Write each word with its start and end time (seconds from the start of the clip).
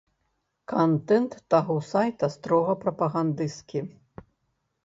Кантэнт 0.71 1.31
таго 1.55 1.75
сайта 1.91 2.31
строга 2.37 2.73
прапагандысцкі. 2.87 3.79